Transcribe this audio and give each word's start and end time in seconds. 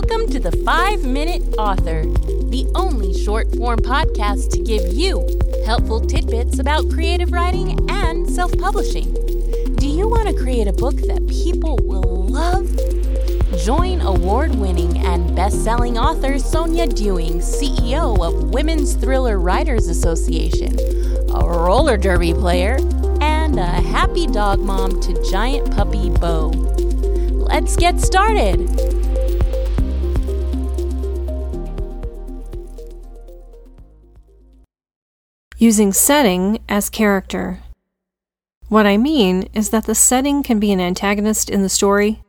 Welcome 0.00 0.28
to 0.28 0.38
the 0.38 0.52
5 0.64 1.04
Minute 1.04 1.42
Author, 1.58 2.02
the 2.02 2.70
only 2.76 3.12
short 3.12 3.52
form 3.56 3.80
podcast 3.80 4.48
to 4.52 4.62
give 4.62 4.92
you 4.92 5.26
helpful 5.66 6.00
tidbits 6.00 6.60
about 6.60 6.88
creative 6.88 7.32
writing 7.32 7.76
and 7.90 8.30
self 8.30 8.56
publishing. 8.58 9.12
Do 9.74 9.88
you 9.88 10.06
want 10.08 10.28
to 10.28 10.40
create 10.40 10.68
a 10.68 10.72
book 10.72 10.94
that 11.08 11.26
people 11.26 11.80
will 11.82 12.28
love? 12.28 12.70
Join 13.64 14.00
award 14.00 14.54
winning 14.54 14.98
and 14.98 15.34
best 15.34 15.64
selling 15.64 15.98
author 15.98 16.34
Sonja 16.34 16.94
Dewing, 16.94 17.40
CEO 17.40 18.24
of 18.24 18.50
Women's 18.50 18.94
Thriller 18.94 19.40
Writers 19.40 19.88
Association, 19.88 20.78
a 21.34 21.40
roller 21.44 21.96
derby 21.96 22.34
player, 22.34 22.76
and 23.20 23.58
a 23.58 23.66
happy 23.66 24.28
dog 24.28 24.60
mom 24.60 25.00
to 25.00 25.28
giant 25.28 25.74
puppy 25.74 26.08
Bo. 26.08 26.50
Let's 27.50 27.74
get 27.74 28.00
started! 28.00 28.97
Using 35.58 35.92
setting 35.92 36.60
as 36.68 36.88
character. 36.88 37.58
What 38.68 38.86
I 38.86 38.96
mean 38.96 39.48
is 39.54 39.70
that 39.70 39.86
the 39.86 39.94
setting 39.94 40.44
can 40.44 40.60
be 40.60 40.70
an 40.70 40.80
antagonist 40.80 41.50
in 41.50 41.62
the 41.62 41.68
story, 41.68 42.22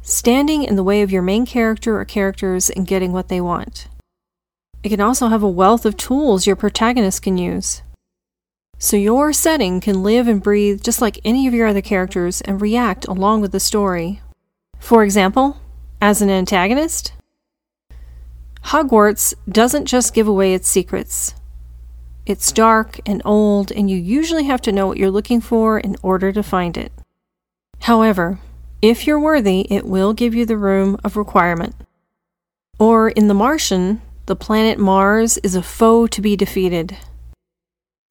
standing 0.00 0.64
in 0.64 0.76
the 0.76 0.82
way 0.82 1.02
of 1.02 1.12
your 1.12 1.20
main 1.20 1.44
character 1.44 2.00
or 2.00 2.06
characters 2.06 2.70
in 2.70 2.84
getting 2.84 3.12
what 3.12 3.28
they 3.28 3.40
want. 3.40 3.88
It 4.82 4.88
can 4.88 5.00
also 5.00 5.28
have 5.28 5.42
a 5.42 5.48
wealth 5.48 5.84
of 5.84 5.98
tools 5.98 6.46
your 6.46 6.56
protagonist 6.56 7.22
can 7.22 7.36
use. 7.36 7.82
So 8.78 8.96
your 8.96 9.34
setting 9.34 9.82
can 9.82 10.02
live 10.02 10.26
and 10.26 10.42
breathe 10.42 10.82
just 10.82 11.02
like 11.02 11.20
any 11.22 11.46
of 11.46 11.52
your 11.52 11.66
other 11.66 11.82
characters 11.82 12.40
and 12.40 12.62
react 12.62 13.04
along 13.06 13.42
with 13.42 13.52
the 13.52 13.60
story. 13.60 14.22
For 14.78 15.04
example, 15.04 15.60
as 16.00 16.22
an 16.22 16.30
antagonist, 16.30 17.12
Hogwarts 18.64 19.34
doesn't 19.46 19.84
just 19.84 20.14
give 20.14 20.26
away 20.26 20.54
its 20.54 20.66
secrets. 20.66 21.34
It's 22.30 22.52
dark 22.52 23.00
and 23.04 23.20
old, 23.24 23.72
and 23.72 23.90
you 23.90 23.96
usually 23.96 24.44
have 24.44 24.62
to 24.62 24.70
know 24.70 24.86
what 24.86 24.98
you're 24.98 25.10
looking 25.10 25.40
for 25.40 25.80
in 25.80 25.96
order 26.00 26.30
to 26.30 26.44
find 26.44 26.76
it. 26.76 26.92
However, 27.80 28.38
if 28.80 29.04
you're 29.04 29.18
worthy, 29.18 29.66
it 29.68 29.84
will 29.84 30.12
give 30.12 30.32
you 30.32 30.46
the 30.46 30.56
room 30.56 30.96
of 31.02 31.16
requirement. 31.16 31.74
Or 32.78 33.08
in 33.08 33.26
The 33.26 33.34
Martian, 33.34 34.00
the 34.26 34.36
planet 34.36 34.78
Mars 34.78 35.38
is 35.38 35.56
a 35.56 35.62
foe 35.62 36.06
to 36.06 36.20
be 36.20 36.36
defeated. 36.36 36.96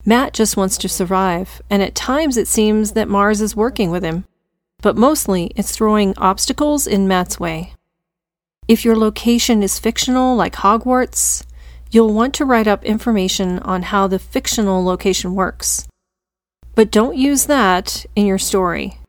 Matt 0.06 0.34
just 0.34 0.58
wants 0.58 0.78
to 0.80 0.90
survive, 0.90 1.62
and 1.70 1.82
at 1.82 1.96
times 1.96 2.36
it 2.36 2.50
seems 2.50 2.92
that 2.92 3.08
Mars 3.08 3.40
is 3.40 3.56
working 3.56 3.90
with 3.90 4.04
him, 4.04 4.26
but 4.82 4.98
mostly 4.98 5.54
it's 5.56 5.72
throwing 5.72 6.14
obstacles 6.18 6.86
in 6.86 7.08
Matt's 7.08 7.40
way. 7.40 7.72
If 8.68 8.84
your 8.84 8.98
location 8.98 9.64
is 9.64 9.80
fictional, 9.80 10.36
like 10.36 10.56
Hogwarts, 10.56 11.46
you'll 11.92 12.14
want 12.14 12.34
to 12.36 12.46
write 12.46 12.68
up 12.68 12.84
information 12.84 13.60
on 13.60 13.84
how 13.84 14.08
the 14.08 14.20
fictional 14.20 14.84
location 14.84 15.36
works. 15.36 15.88
But 16.76 16.92
don't 16.92 17.18
use 17.18 17.46
that 17.48 18.06
in 18.16 18.26
your 18.26 18.38
story. 18.38 19.00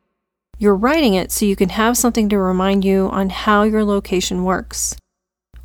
You're 0.59 0.75
writing 0.75 1.15
it 1.15 1.33
so 1.33 1.47
you 1.47 1.57
can 1.57 1.71
have 1.71 1.97
something 1.97 2.29
to 2.29 2.39
remind 2.39 2.85
you 2.85 3.09
on 3.09 3.31
how 3.31 3.63
your 3.63 3.85
location 3.85 4.45
works. 4.45 4.97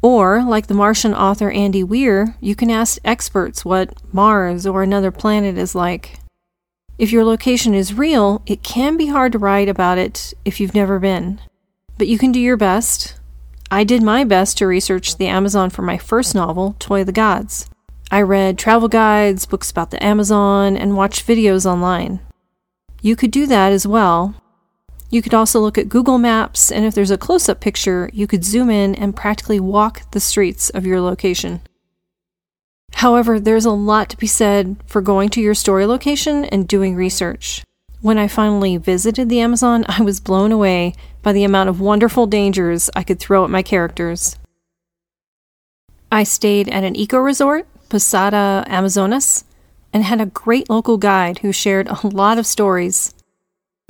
Or, 0.01 0.43
like 0.43 0.67
the 0.67 0.73
Martian 0.73 1.13
author 1.13 1.49
Andy 1.49 1.83
Weir, 1.83 2.35
you 2.39 2.55
can 2.55 2.69
ask 2.69 2.99
experts 3.03 3.65
what 3.65 3.93
Mars 4.13 4.67
or 4.67 4.83
another 4.83 5.11
planet 5.11 5.57
is 5.57 5.73
like. 5.73 6.19
If 6.97 7.11
your 7.11 7.25
location 7.25 7.73
is 7.73 7.93
real, 7.93 8.41
it 8.45 8.63
can 8.63 8.97
be 8.97 9.07
hard 9.07 9.31
to 9.31 9.39
write 9.39 9.67
about 9.67 9.97
it 9.97 10.33
if 10.45 10.59
you've 10.59 10.75
never 10.75 10.99
been. 10.99 11.41
But 11.97 12.07
you 12.07 12.17
can 12.17 12.31
do 12.31 12.39
your 12.39 12.55
best, 12.55 13.19
I 13.75 13.83
did 13.83 14.01
my 14.01 14.23
best 14.23 14.57
to 14.59 14.67
research 14.67 15.17
the 15.17 15.27
Amazon 15.27 15.69
for 15.69 15.81
my 15.81 15.97
first 15.97 16.33
novel, 16.33 16.77
Toy 16.79 17.01
of 17.01 17.07
the 17.07 17.11
Gods. 17.11 17.69
I 18.09 18.21
read 18.21 18.57
travel 18.57 18.87
guides, 18.87 19.45
books 19.45 19.69
about 19.69 19.91
the 19.91 20.01
Amazon, 20.01 20.77
and 20.77 20.95
watched 20.95 21.27
videos 21.27 21.65
online. 21.65 22.21
You 23.01 23.17
could 23.17 23.31
do 23.31 23.45
that 23.47 23.73
as 23.73 23.85
well. 23.85 24.41
You 25.09 25.21
could 25.21 25.33
also 25.33 25.59
look 25.59 25.77
at 25.77 25.89
Google 25.89 26.17
Maps, 26.17 26.71
and 26.71 26.85
if 26.85 26.95
there's 26.95 27.11
a 27.11 27.17
close 27.17 27.49
up 27.49 27.59
picture, 27.59 28.09
you 28.13 28.27
could 28.27 28.45
zoom 28.45 28.69
in 28.69 28.95
and 28.95 29.13
practically 29.13 29.59
walk 29.59 30.09
the 30.11 30.21
streets 30.21 30.69
of 30.69 30.85
your 30.85 31.01
location. 31.01 31.59
However, 32.93 33.41
there's 33.41 33.65
a 33.65 33.71
lot 33.71 34.07
to 34.11 34.17
be 34.17 34.25
said 34.25 34.77
for 34.85 35.01
going 35.01 35.27
to 35.31 35.41
your 35.41 35.53
story 35.53 35.85
location 35.85 36.45
and 36.45 36.65
doing 36.65 36.95
research. 36.95 37.65
When 37.99 38.17
I 38.17 38.29
finally 38.29 38.77
visited 38.77 39.27
the 39.27 39.41
Amazon, 39.41 39.83
I 39.89 40.01
was 40.01 40.21
blown 40.21 40.53
away 40.53 40.93
by 41.25 41.33
the 41.33 41.43
amount 41.43 41.67
of 41.67 41.81
wonderful 41.81 42.27
dangers 42.27 42.87
I 42.95 43.01
could 43.01 43.19
throw 43.19 43.43
at 43.43 43.49
my 43.49 43.63
characters. 43.63 44.37
I 46.11 46.23
stayed 46.23 46.69
at 46.69 46.83
an 46.83 46.95
eco 46.95 47.17
resort, 47.17 47.65
Posada 47.89 48.63
Amazonas, 48.67 49.43
and 49.91 50.03
had 50.03 50.21
a 50.21 50.27
great 50.27 50.69
local 50.69 50.99
guide 50.99 51.39
who 51.39 51.51
shared 51.51 51.87
a 51.87 52.05
lot 52.05 52.37
of 52.37 52.45
stories. 52.45 53.11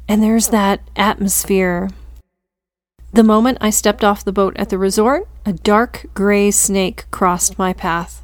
And 0.07 0.24
there's 0.24 0.47
that 0.47 0.79
atmosphere. 0.95 1.90
The 3.12 3.24
moment 3.24 3.57
I 3.59 3.69
stepped 3.69 4.06
off 4.06 4.24
the 4.24 4.31
boat 4.31 4.56
at 4.56 4.69
the 4.69 4.78
resort, 4.78 5.28
a 5.45 5.51
dark 5.51 6.06
gray 6.13 6.51
snake 6.51 7.03
crossed 7.12 7.59
my 7.59 7.74
path 7.74 8.24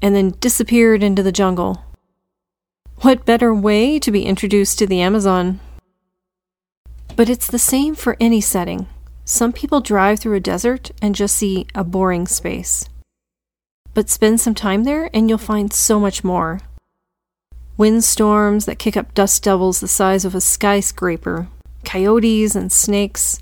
and 0.00 0.14
then 0.14 0.36
disappeared 0.38 1.02
into 1.02 1.24
the 1.24 1.32
jungle. 1.32 1.84
What 2.98 3.26
better 3.26 3.52
way 3.52 3.98
to 3.98 4.12
be 4.12 4.26
introduced 4.26 4.78
to 4.78 4.86
the 4.86 5.00
Amazon? 5.00 5.58
But 7.16 7.28
it's 7.28 7.46
the 7.46 7.58
same 7.58 7.94
for 7.94 8.16
any 8.20 8.40
setting. 8.40 8.86
Some 9.24 9.52
people 9.52 9.80
drive 9.80 10.20
through 10.20 10.36
a 10.36 10.40
desert 10.40 10.90
and 11.00 11.14
just 11.14 11.36
see 11.36 11.66
a 11.74 11.84
boring 11.84 12.26
space. 12.26 12.88
But 13.94 14.08
spend 14.08 14.40
some 14.40 14.54
time 14.54 14.84
there 14.84 15.10
and 15.12 15.28
you'll 15.28 15.38
find 15.38 15.72
so 15.72 16.00
much 16.00 16.24
more. 16.24 16.60
Windstorms 17.76 18.64
that 18.66 18.78
kick 18.78 18.96
up 18.96 19.14
dust 19.14 19.42
devils 19.42 19.80
the 19.80 19.88
size 19.88 20.24
of 20.24 20.34
a 20.34 20.40
skyscraper, 20.40 21.48
coyotes 21.84 22.54
and 22.54 22.72
snakes, 22.72 23.40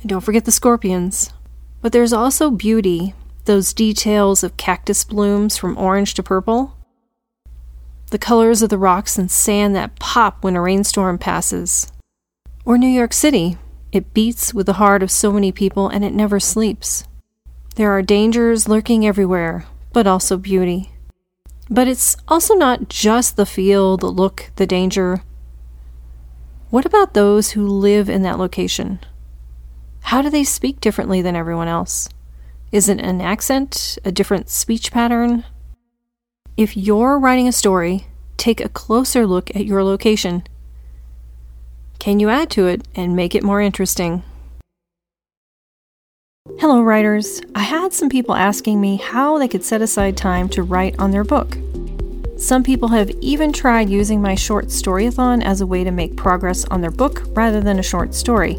and 0.00 0.08
don't 0.08 0.20
forget 0.20 0.44
the 0.44 0.52
scorpions. 0.52 1.32
But 1.80 1.92
there's 1.92 2.12
also 2.12 2.50
beauty, 2.50 3.14
those 3.44 3.72
details 3.72 4.42
of 4.42 4.56
cactus 4.56 5.04
blooms 5.04 5.56
from 5.56 5.76
orange 5.78 6.14
to 6.14 6.22
purple 6.22 6.76
the 8.12 8.18
colors 8.18 8.60
of 8.60 8.68
the 8.68 8.78
rocks 8.78 9.16
and 9.16 9.30
sand 9.30 9.74
that 9.74 9.98
pop 9.98 10.44
when 10.44 10.54
a 10.54 10.60
rainstorm 10.60 11.16
passes. 11.16 11.90
Or 12.64 12.78
New 12.78 12.88
York 12.88 13.12
City. 13.12 13.56
It 13.90 14.14
beats 14.14 14.54
with 14.54 14.66
the 14.66 14.74
heart 14.74 15.02
of 15.02 15.10
so 15.10 15.32
many 15.32 15.50
people 15.52 15.88
and 15.88 16.04
it 16.04 16.12
never 16.12 16.38
sleeps. 16.38 17.04
There 17.74 17.90
are 17.90 18.02
dangers 18.02 18.68
lurking 18.68 19.06
everywhere, 19.06 19.66
but 19.92 20.06
also 20.06 20.36
beauty. 20.36 20.92
But 21.68 21.88
it's 21.88 22.16
also 22.28 22.54
not 22.54 22.88
just 22.88 23.36
the 23.36 23.46
feel, 23.46 23.96
the 23.96 24.06
look, 24.06 24.50
the 24.56 24.66
danger. 24.66 25.22
What 26.70 26.86
about 26.86 27.14
those 27.14 27.50
who 27.50 27.66
live 27.66 28.08
in 28.08 28.22
that 28.22 28.38
location? 28.38 29.00
How 30.02 30.22
do 30.22 30.30
they 30.30 30.44
speak 30.44 30.80
differently 30.80 31.20
than 31.20 31.36
everyone 31.36 31.68
else? 31.68 32.08
Is 32.70 32.88
it 32.88 33.00
an 33.00 33.20
accent, 33.20 33.98
a 34.04 34.12
different 34.12 34.48
speech 34.48 34.92
pattern, 34.92 35.44
if 36.56 36.76
you're 36.76 37.18
writing 37.18 37.48
a 37.48 37.52
story, 37.52 38.06
take 38.36 38.60
a 38.60 38.68
closer 38.68 39.26
look 39.26 39.50
at 39.56 39.64
your 39.64 39.82
location. 39.82 40.42
Can 42.02 42.18
you 42.18 42.30
add 42.30 42.50
to 42.50 42.66
it 42.66 42.82
and 42.96 43.14
make 43.14 43.36
it 43.36 43.44
more 43.44 43.60
interesting? 43.60 44.24
Hello, 46.58 46.82
writers. 46.82 47.40
I 47.54 47.60
had 47.60 47.92
some 47.92 48.08
people 48.08 48.34
asking 48.34 48.80
me 48.80 48.96
how 48.96 49.38
they 49.38 49.46
could 49.46 49.62
set 49.62 49.82
aside 49.82 50.16
time 50.16 50.48
to 50.48 50.64
write 50.64 50.98
on 50.98 51.12
their 51.12 51.22
book. 51.22 51.56
Some 52.36 52.64
people 52.64 52.88
have 52.88 53.12
even 53.20 53.52
tried 53.52 53.88
using 53.88 54.20
my 54.20 54.34
short 54.34 54.66
storyathon 54.66 55.44
as 55.44 55.60
a 55.60 55.66
way 55.66 55.84
to 55.84 55.92
make 55.92 56.16
progress 56.16 56.64
on 56.64 56.80
their 56.80 56.90
book 56.90 57.22
rather 57.36 57.60
than 57.60 57.78
a 57.78 57.84
short 57.84 58.16
story. 58.16 58.58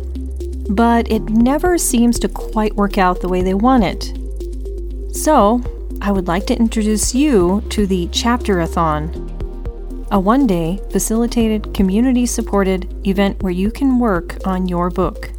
But 0.69 1.11
it 1.11 1.23
never 1.23 1.77
seems 1.77 2.19
to 2.19 2.29
quite 2.29 2.77
work 2.77 2.97
out 2.97 3.19
the 3.19 3.27
way 3.27 3.41
they 3.41 3.55
want 3.55 3.83
it. 3.83 5.13
So, 5.13 5.61
I 6.01 6.13
would 6.13 6.29
like 6.29 6.45
to 6.47 6.57
introduce 6.57 7.13
you 7.13 7.61
to 7.71 7.85
the 7.85 8.07
Chapterathon, 8.07 9.32
a 10.13 10.19
one 10.19 10.45
day 10.45 10.79
facilitated, 10.91 11.73
community 11.73 12.27
supported 12.27 12.87
event 13.07 13.41
where 13.41 13.51
you 13.51 13.71
can 13.71 13.97
work 13.97 14.37
on 14.45 14.67
your 14.67 14.91
book. 14.91 15.31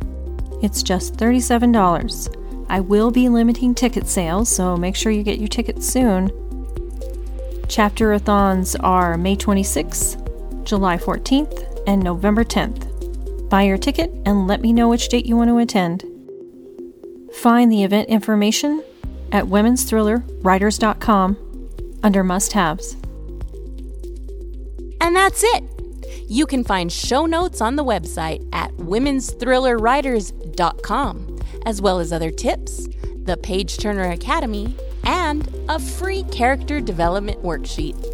It's 0.65 0.83
just 0.83 1.15
$37. 1.15 2.67
I 2.69 2.81
will 2.81 3.13
be 3.13 3.29
limiting 3.29 3.73
ticket 3.77 4.09
sales, 4.09 4.49
so 4.49 4.77
make 4.77 4.97
sure 4.97 5.13
you 5.13 5.23
get 5.23 5.39
your 5.39 5.47
tickets 5.47 5.87
soon. 5.87 6.29
Chapter 7.69 8.11
Chapterathons 8.11 8.75
are 8.83 9.17
May 9.17 9.37
26th, 9.37 10.65
July 10.65 10.97
14th, 10.97 11.85
and 11.87 12.03
November 12.03 12.43
10th. 12.43 13.49
Buy 13.49 13.63
your 13.63 13.79
ticket 13.79 14.11
and 14.27 14.49
let 14.49 14.61
me 14.61 14.73
know 14.73 14.89
which 14.89 15.09
date 15.09 15.25
you 15.25 15.37
want 15.37 15.51
to 15.51 15.59
attend. 15.59 16.05
Find 17.33 17.71
the 17.71 17.85
event 17.85 18.09
information 18.09 18.83
at 19.31 19.45
womensthrillerwriters.com 19.45 21.37
under 22.03 22.25
must 22.25 22.53
haves. 22.55 22.97
And 25.05 25.15
that's 25.15 25.45
it. 25.45 25.63
You 26.29 26.47
can 26.47 26.65
find 26.65 26.91
show 26.91 27.27
notes 27.27 27.61
on 27.61 27.77
the 27.77 27.85
website 27.85 28.49
at 28.55 28.71
womensthrillerwriters.com, 28.79 31.41
as 31.67 31.83
well 31.83 31.99
as 31.99 32.11
other 32.11 32.31
tips, 32.31 32.89
the 33.25 33.37
Page 33.37 33.77
Turner 33.77 34.13
Academy, 34.13 34.75
and 35.05 35.47
a 35.69 35.79
free 35.79 36.23
character 36.33 36.81
development 36.81 37.43
worksheet. 37.43 38.14